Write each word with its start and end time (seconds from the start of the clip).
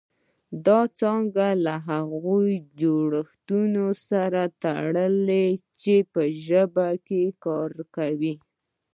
دا 0.65 0.79
څانګه 0.99 1.47
له 1.65 1.75
هغو 1.89 2.37
جوړښتونو 2.81 3.85
سره 4.09 4.41
تړلې 4.63 5.47
چې 5.81 5.95
ژبه 6.45 6.69
پکې 6.93 7.23
کار 7.45 7.71
کوي 7.95 8.33